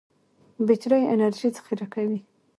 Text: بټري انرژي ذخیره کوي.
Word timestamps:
بټري 0.65 1.01
انرژي 1.13 1.49
ذخیره 1.55 1.87
کوي. 1.93 2.19